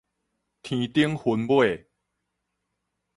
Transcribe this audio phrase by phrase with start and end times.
[0.63, 1.87] 天頂雲尾